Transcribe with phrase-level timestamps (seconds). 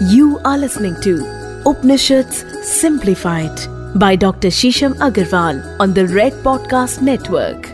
[0.00, 1.26] You are listening to
[1.66, 3.60] Upanishads Simplified
[3.94, 4.48] by Dr.
[4.48, 7.66] Shisham Agarwal on the Red Podcast Network.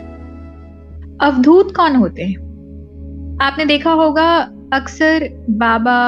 [1.23, 4.27] अवधूत कौन होते हैं आपने देखा होगा
[4.73, 5.99] अक्सर बाबा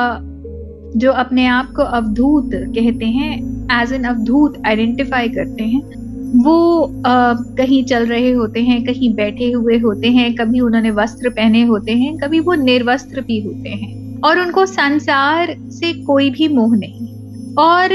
[0.96, 3.30] जो अपने आप को अवधूत कहते हैं
[3.82, 9.52] एज एन अवधूत आइडेंटिफाई करते हैं वो आ, कहीं चल रहे होते हैं कहीं बैठे
[9.52, 14.07] हुए होते हैं कभी उन्होंने वस्त्र पहने होते हैं कभी वो निर्वस्त्र भी होते हैं
[14.24, 17.14] और उनको संसार से कोई भी मोह नहीं।
[17.54, 17.88] और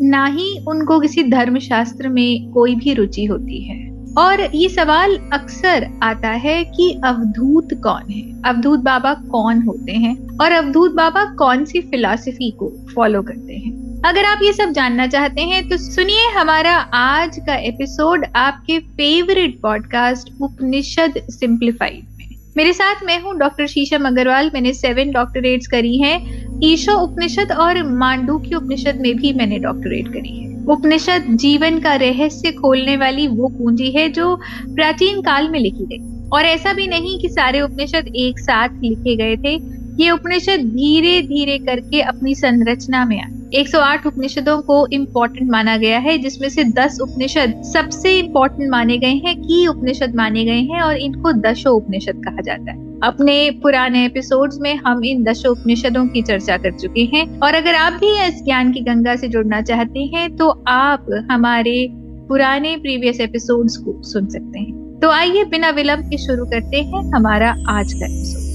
[0.00, 6.00] ना ही उनको किसी धर्मशास्त्र में कोई भी रुचि होती है। और ये सवाल अक्सर
[6.02, 8.42] आता है कि अवधूत कौन है?
[8.42, 10.38] अवधूत बाबा कौन होते हैं?
[10.38, 14.02] और अवधूत बाबा कौन सी फिलॉसफी को फॉलो करते हैं?
[14.04, 19.60] अगर आप ये सब जानना चाहते हैं तो सुनिए हमारा आज का एपिसोड आपके फेवरेट
[19.60, 22.11] पॉडकास्ट उपनिषद सिंप्लीफाइड
[22.56, 27.82] मेरे साथ मैं हूँ डॉक्टर शीशम अग्रवाल। मैंने सेवन डॉक्टरेट्स करी हैं। ईशो उपनिषद और
[27.82, 33.26] मांडू की उपनिषद में भी मैंने डॉक्टरेट करी है। उपनिषद जीवन का रहस्य खोलने वाली
[33.28, 34.34] वो कुंजी है जो
[34.66, 39.16] प्राचीन काल में लिखी गई। और ऐसा भी नहीं कि सारे उपनिषद एक साथ लिखे
[39.16, 39.58] गए थे।
[40.00, 45.98] ये उपनिषद धीरे धीरे करके अपनी संरचना में आए। 108 उपनिषदों को इम्पोर्टेंट माना गया
[45.98, 50.80] है, जिसमें से 10 उपनिषद सबसे इम्पोर्टेंट माने गए हैं, की उपनिषद माने गए हैं,
[50.80, 56.06] और इनको दशो उपनिषद कहा जाता है। अपने पुराने एपिसोड्स में हम इन दशो उपनिषदों
[56.06, 59.60] की चर्चा कर चुके हैं, और अगर आप भी इस ज्ञान की गंगा से जुड़ना
[59.62, 61.88] चाहते हैं तो आप हमारे
[62.28, 67.04] पुराने प्रीवियस एपिसोड्स को सुन सकते हैं। तो आइए बिना विलंब के शुरू करते हैं
[67.14, 68.51] हमारा आज का एपिसोड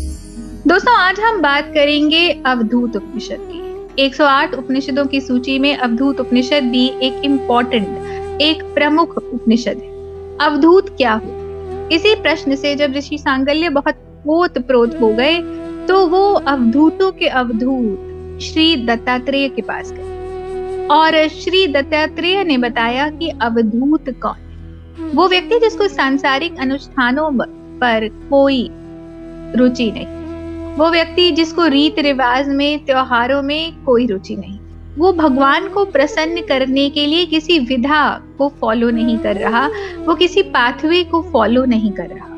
[0.67, 6.63] दोस्तों, आज हम बात करेंगे अवधूत उपनिषद की। 108 उपनिषदों की सूची में अवधूत उपनिषद
[6.63, 9.91] भी एक इम्पोर्टेंट एक प्रमुख उपनिषद है।
[10.37, 11.87] अवधूत क्या हो?
[11.91, 15.37] इसी प्रश्न से जब ऋषि सांगल्य बहुत ओत प्रोत हो गए
[15.87, 23.09] तो वो अवधूतों के अवधूत श्री दत्तात्रेय के पास गए। और श्री दत्तात्रेय ने बताया
[23.11, 27.31] कि अवधूत कौन वो व्यक्ति जिसको सांसारिक अनुष्ठानों
[27.79, 28.69] पर कोई
[29.55, 30.15] रुचि नहीं।
[30.77, 34.59] वो व्यक्ति जिसको रीत रिवाज में, त्योहारों में कोई रुचि नहीं।
[34.97, 38.01] वो भगवान को प्रसन्न करने के लिए किसी विधा
[38.37, 39.67] को फॉलो नहीं कर रहा,
[40.05, 42.35] वो किसी पाथवे को फॉलो नहीं कर रहा।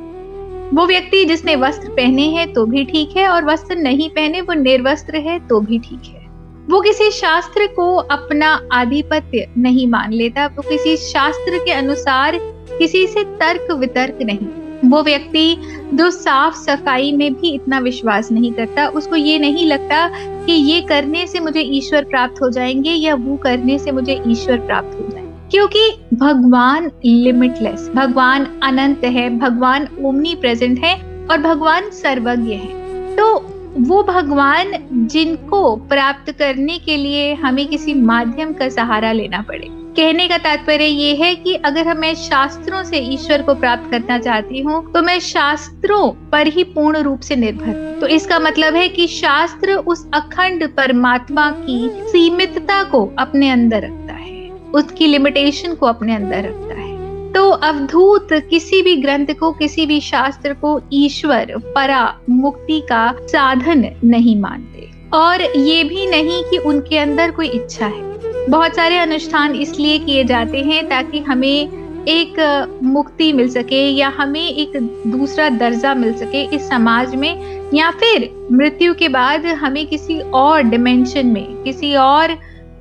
[0.74, 4.54] वो व्यक्ति जिसने वस्त्र पहने हैं तो भी ठीक है और वस्त्र नहीं पहने, वो
[4.54, 6.28] निर्वस्त्र है तो भी ठीक है।
[6.70, 12.40] वो किसी शास्त्र को अपना आधिपत्य नहीं मान लेता, वो किसी शास्त्र के अनुसार
[12.80, 14.48] किसी से तर्क वितर्क नहीं।
[14.86, 15.58] वो व्यक्ति
[15.94, 20.08] जो साफ़ सफ़ाई में भी इतना विश्वास नहीं करता। उसको ये नहीं लगता
[20.46, 24.58] कि ये करने से मुझे ईश्वर प्राप्त हो जाएँगे या वो करने से मुझे ईश्वर
[24.58, 31.90] प्राप्त हो जाएँगे। क्योंकि भगवान लिमिटलेस भगवान अनंत है, भगवान ओमनी प्रेजेंट है और भगवान
[31.90, 32.80] सर्वज्ञ है।
[33.16, 33.46] तो
[33.78, 39.68] वो भगवान जिनको प्राप्त करने के लिए हमें किसी माध्यम का सहारा लेना पड़े।
[40.00, 44.60] कहने का तात्पर्य ये है कि अगर मैं शास्त्रों से ईश्वर को प्राप्त करना चाहती
[44.60, 49.08] हूँ तो मैं शास्त्रों पर ही पूर्ण रूप से निर्भर। तो इसका मतलब है कि
[49.08, 56.16] शास्त्र उस अखंड परमात्मा की सीमितता को अपने अंदर रखता है। उसकी लिमिटेशन को अपने
[56.16, 62.14] अंदर रखता है। तो अवधूत किसी भी ग्रंथ को, किसी भी शास्त्र को ईश्वर परा
[62.30, 68.09] मुक्ति का साधन नहीं मानते। और ये भी नहीं कि उनके अंदर कोई इच्छा है।
[68.50, 74.42] बहुत सारे अनुष्ठान इसलिए किए जाते हैं ताकि हमें एक मुक्ति मिल सके या हमें
[74.42, 74.78] एक
[75.08, 80.62] दूसरा दर्जा मिल सके इस समाज में, या फिर मृत्यु के बाद हमें किसी और
[80.64, 82.38] डिमेंशन में, किसी और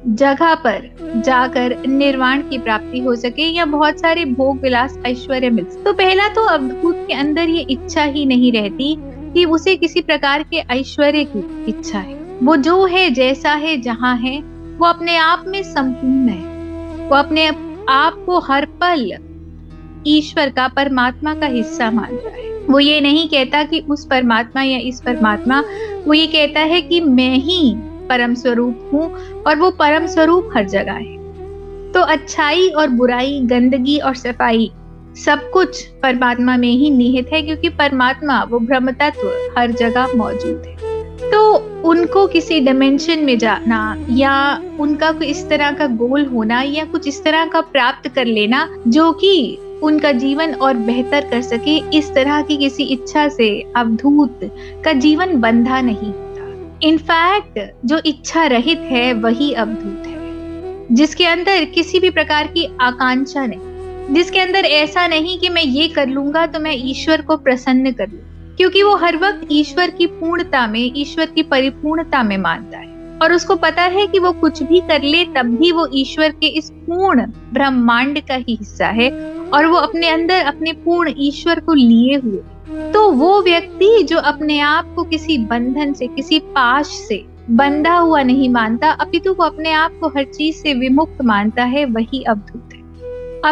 [0.08, 5.64] जगह पर जाकर निर्वाण की प्राप्ति हो सके या बहुत सारे भोग विलास ऐश्वर्य मिल
[5.64, 8.94] सके। तो पहला तो अवधूत के अंदर ये इच्छा ही नहीं रहती
[9.34, 14.16] कि उसे किसी प्रकार के ऐश्वर्य की इच्छा है। वो जो है, जैसा है, जहाँ
[14.16, 14.40] है
[14.78, 17.46] वो अपने आप में संपूर्ण है। वो अपने
[17.88, 19.12] आप को हर पल
[20.06, 24.78] ईश्वर का परमात्मा का हिस्सा मानता है। वो ये नहीं कहता कि उस परमात्मा या
[24.78, 25.64] इस परमात्मा,
[26.06, 27.74] वो ये कहता है कि मैं ही
[28.08, 31.18] परम स्वरूप हूँ और वो परम स्वरूप हर जगह है।
[31.92, 34.70] तो अच्छाई और बुराई, गंदगी और सफ़ाई,
[35.16, 40.62] सब कुछ परमात्मा में ही निहित है क्योंकि परमात्मा, वो ब्रह्म तत्व हर जगह मौजूद
[40.66, 40.87] है।
[41.38, 41.54] तो
[41.84, 47.06] उनको किसी डिमेंशन में जाना या उनका कोई इस तरह का गोल होना या कुछ
[47.08, 52.12] इस तरह का प्राप्त कर लेना जो कि उनका जीवन और बेहतर कर सके, इस
[52.14, 54.40] तरह की किसी इच्छा से अवधूत
[54.84, 56.12] का जीवन बंधा नहीं
[56.82, 63.46] इनफैक्ट जो इच्छा रहित है, वही अवधूत है, जिसके अंदर किसी भी प्रकार की आकांक्षा
[63.46, 67.92] नहीं। जिसके अंदर ऐसा नहीं कि मैं ये कर लूँगा तो मैं ईश्वर को प्रसन्न
[67.92, 68.18] कर लू
[68.58, 72.86] क्योंकि वो हर वक्त ईश्वर की पूर्णता में, ईश्वर की परिपूर्णता में मानता है।
[73.22, 76.46] और उसको पता है कि वो कुछ भी कर ले, तब भी वो ईश्वर के
[76.46, 79.10] इस पूर्ण ब्रह्मांड का ही हिस्सा है
[79.54, 82.40] और वो अपने अंदर अपने पूर्ण ईश्वर को लिए हुए
[82.92, 88.22] तो वो व्यक्ति जो अपने आप को किसी बंधन से, किसी पाश से बंधा हुआ
[88.22, 92.70] नहीं मानता, अपितु वो अपने आप को हर चीज़ से विमुक्त मानता है, वही अवधूत
[92.74, 92.80] है।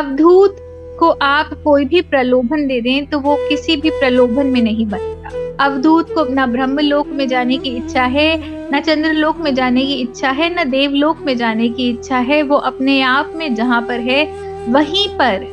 [0.00, 0.56] अवधूत
[0.98, 5.64] को आप कोई भी प्रलोभन दे दें तो वो किसी भी प्रलोभन में नहीं बनता
[5.64, 8.36] अवधूत को न ब्रह्म लोक में जाने की इच्छा है,
[8.72, 12.42] न चंद्र लोक में जाने की इच्छा है, न देवलोक में जाने की इच्छा है,
[12.42, 14.24] वो अपने आप में जहाँ पर है,
[14.68, 15.44] वहीं पर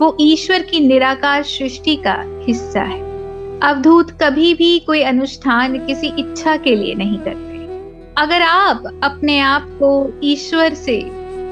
[0.00, 2.16] वो ईश्वर की निराकार सृष्टि का
[2.46, 3.00] हिस्सा है।
[3.60, 7.58] अवधूत कभी भी कोई अनुष्ठान किसी इच्छा के लिए नहीं करते।
[8.22, 10.98] अगर आप अपने आप को ईश्वर से,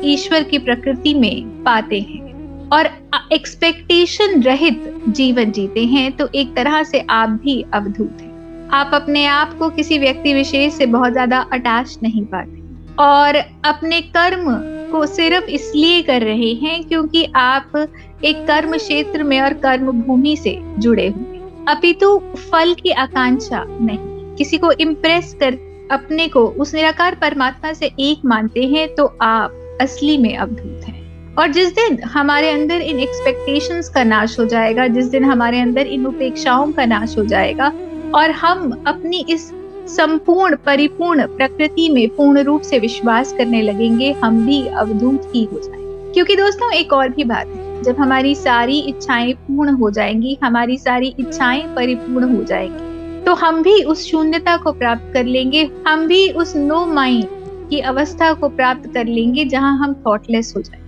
[0.04, 2.24] ईश्वर की प्रकृति में पाते हैं,
[2.68, 2.90] और
[3.32, 9.24] एक्सपेक्टेशन रहित जीवन जीते हैं तो एक तरह से आप भी अवधूत हैं। आप अपने
[9.26, 12.64] आप को किसी व्यक्ति विशेष से बहुत ज़्यादा अटैच नहीं पाते।
[13.02, 14.44] और अपने कर्म
[14.92, 17.76] को सिर्फ़ इसलिए कर रहे हैं क्योंकि आप
[18.24, 24.34] एक कर्म क्षेत्र में और कर्म भूमि से जुड़े हुए अपितु फल की आकांक्षा नहीं।
[24.36, 25.58] किसी को इम्प्रेस कर
[25.92, 30.95] अपने को उस निराकार परमात्मा से एक मानते हैं तो आप असली में अवधूत हैं।
[31.38, 35.86] और जिस दिन हमारे अंदर इन एक्सपेक्टेशंस का नाश हो जाएगा, जिस दिन हमारे अंदर
[35.86, 37.72] इन उपेक्षाओं का नाश हो जाएगा,
[38.14, 39.50] और हम अपनी इस
[39.88, 45.58] संपूर्ण, परिपूर्ण प्रकृति में पूर्ण रूप से विश्वास करने लगेंगे, हम भी अवधूत ही हो
[45.58, 50.36] जाएँगे। क्योंकि दोस्तों, एक और भी बात है, जब हमारी सारी इच्छाएँ पूर्ण हो जाएँगी,
[50.42, 52.84] हमारी सारी इच्छाएँ परिपूर्ण हो जाएँगी
[53.24, 57.24] तो हम भी उस शून्यता को प्राप्त कर लेंगे, हम भी उस नो माइंड
[57.70, 60.85] की अवस्था को प्राप्त कर लेंगे, जहाँ हम थॉटलेस हो जाएँगे।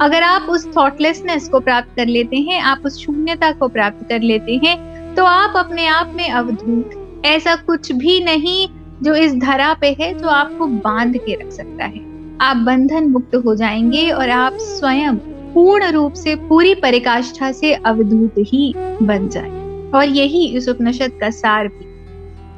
[0.00, 4.20] अगर आप उस थॉटलेसनेस को प्राप्त कर लेते हैं, आप उस शून्यता को प्राप्त कर
[4.20, 8.68] लेते हैं तो आप अपने आप में अवधूत। ऐसा कुछ भी नहीं
[9.02, 12.00] जो इस धरा पे है, जो आपको बाँध के रख सकता है।
[12.40, 15.16] आप बंधन मुक्त हो जाएँगे और आप स्वयं
[15.54, 19.50] पूर्ण रूप से, पूरी परिकाष्ठा से अवधूत ही बन जाए।
[19.90, 21.84] और यही इस उपनिषद का सार भी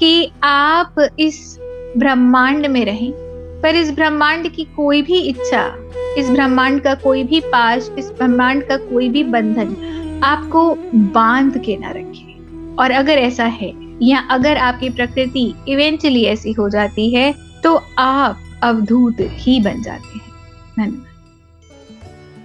[0.00, 1.58] कि आप इस
[1.96, 3.12] ब्रह्मांड में रहें।
[3.64, 5.62] पर इस ब्रह्मांड की कोई भी इच्छा,
[6.18, 11.76] इस ब्रह्मांड का कोई भी पाश इस ब्रह्मांड का कोई भी बंधन आपको बाँध के
[11.76, 13.72] ना रखे। और अगर ऐसा है,
[14.02, 20.18] या अगर आपकी प्रकृति इवेंचुअली ऐसी हो जाती है तो आप अवधूत ही बन जाते
[20.18, 20.32] हैं।
[20.76, 21.13] धन्यवाद।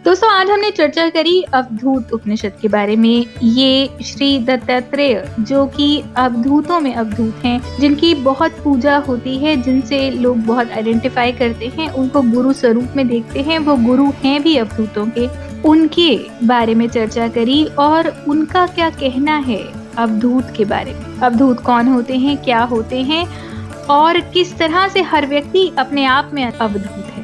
[0.10, 6.04] दोस्तों, आज हमने चर्चा करी अवधूत उपनिषद के बारे में। ये श्री दत्तात्रेय, जो कि
[6.16, 11.90] अवधूतों में अवधूत हैं, जिनकी बहुत पूजा होती है, जिनसे लोग बहुत आइडेंटिफाई करते हैं,
[11.90, 15.28] उनको गुरु स्वरूप में देखते हैं, वो गुरु हैं भी अवधूतों के।
[15.62, 19.64] उनके बारे में चर्चा करी और उनका क्या कहना है
[19.98, 21.20] अवधूत के बारे में?
[21.20, 23.28] अवधूत कौन होते हैं, क्या होते हैं,
[23.86, 27.19] और किस तरह से हर व्यक्ति अपने आप में अवधूत है?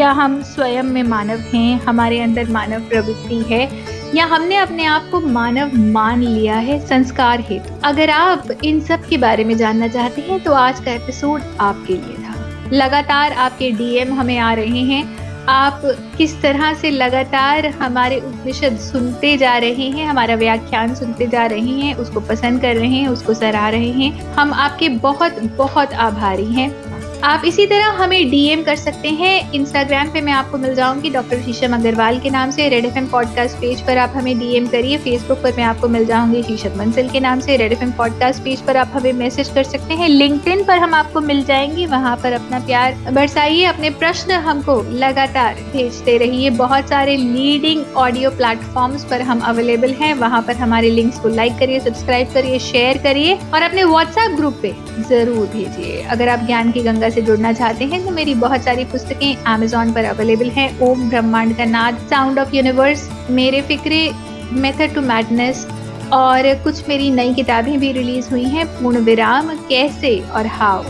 [0.00, 1.80] क्या हम स्वयं में मानव हैं?
[1.80, 6.86] हमारे अंदर मानव प्रवृत्ति है या हमने अपने आप को मानव मान लिया है?
[6.86, 10.92] संस्कार हेतु। अगर आप इन सब के बारे में जानना चाहते हैं तो आज का
[10.92, 12.34] एपिसोड आपके लिए था।
[12.72, 15.82] लगातार आपके डीएम हमें आ रहे हैं। आप
[16.18, 21.78] किस तरह से लगातार हमारे उपनिषद सुनते जा रहे हैं, हमारा व्याख्यान सुनते जा रहे
[21.80, 26.52] हैं, उसको पसंद कर रहे हैं, उसको सराह रहे हैं, हम आपके बहुत बहुत आभारी
[26.54, 26.89] हैं।
[27.24, 31.40] आप इसी तरह हमें डीएम कर सकते हैं। इंस्टाग्राम पे मैं आपको मिल जाऊँगी डॉक्टर
[31.40, 35.38] शीशम अग्रवाल के नाम से। रेड एफ़ पॉडकास्ट पेज पर आप हमें डीएम करिए। फेसबुक
[35.38, 38.76] पर मैं आपको मिल जाऊँगी शीशम मंसिल के नाम से। रेड एफ़ पॉडकास्ट पेज पर
[38.76, 42.58] आप हमें मैसेज कर सकते हैं। लिंक पर हम आपको मिल जाएँगे। वहाँ पर अपना
[42.58, 49.40] प्यार बरसाइए। अपने प्रश्न हमको लगातार भेजते रहिए। बहुत सारे लीडिंग ऑडियो प्लेटफॉर्म्स पर हम
[49.40, 53.84] अवेलेबल हैं। वहाँ पर हमारे लिंक्स को लाइक करिए सब्सक्राइब करिए शेयर करिए। और अपने
[53.84, 54.74] व्हाट्सएप ग्रुप पे
[55.08, 58.84] ज़रूर भेजिए। अगर आप ज्ञान की गंगा से जुड़ना चाहते हैं तो मेरी बहुत सारी
[58.84, 64.10] पुस्तकें अमेजोन पर अवेलेबल हैं। ओम ब्रह्मांड का नाद साउंड ऑफ़ यूनिवर्स मेरे फिक्रे
[64.52, 65.66] मेथड टू मैडनेस
[66.12, 70.84] और कुछ मेरी नई किताबें भी रिलीज़ हुई हैं, पूर्ण विराम, कैसे और हाउ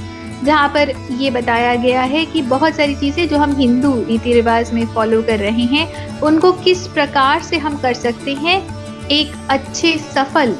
[0.45, 4.73] जहाँ पर ये बताया गया है कि बहुत सारी चीज़ें जो हम हिंदू रीति रिवाज
[4.73, 8.61] में फॉलो कर रहे हैं, उनको किस प्रकार से हम कर सकते हैं?
[9.09, 10.55] एक अच्छे, सफल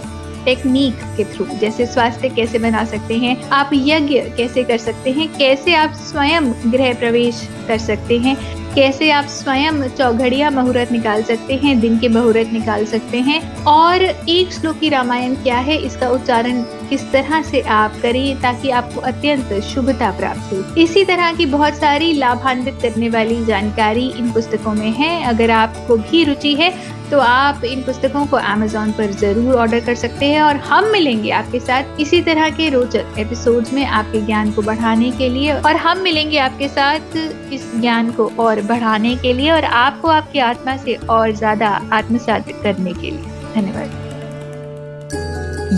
[0.45, 5.29] टेक्निक के थ्रू जैसे स्वास्थ्य कैसे बना सकते हैं, आप यज्ञ कैसे कर सकते हैं,
[5.39, 8.37] कैसे आप स्वयं गृह प्रवेश कर सकते हैं,
[8.75, 14.03] कैसे आप स्वयं चौघड़िया मुहूर्त निकाल सकते हैं, दिन के मुहूर्त निकाल सकते हैं, और
[14.03, 19.53] एक श्लोकी रामायण क्या है, इसका उच्चारण किस तरह से आप करें ताकि आपको अत्यंत
[19.65, 24.91] शुभता प्राप्त हो। इसी तरह की बहुत सारी लाभान्वित करने वाली जानकारी इन पुस्तकों में
[24.91, 26.73] है, अगर आपको भी रुचि है
[27.11, 31.31] तो आप इन पुस्तकों को अमेजोन पर ज़रूर ऑर्डर कर सकते हैं और हम मिलेंगे
[31.31, 35.77] आपके साथ इसी तरह के रोचक एपिसोड में आपके ज्ञान को बढ़ाने के लिए और
[35.77, 37.17] हम मिलेंगे आपके साथ
[37.53, 42.53] इस ज्ञान को और बढ़ाने के लिए और आपको आपकी आत्मा से और ज़्यादा आत्मसात
[42.63, 44.09] करने के लिए धन्यवाद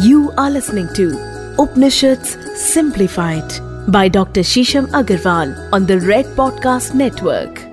[0.04, 1.10] you are listening to
[1.58, 3.52] Upanishads Simplified
[3.86, 4.40] by Dr.
[4.42, 7.71] Shisham Agarwal on the Red Podcast Network.